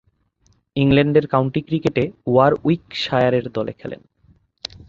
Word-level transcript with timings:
ইংল্যান্ডের 0.75 1.25
কাউন্টি 1.27 1.61
ক্রিকেটে 1.61 2.03
ওয়ারউইকশায়ারের 2.27 3.45
দলে 3.53 3.73
খেলেন। 3.73 4.01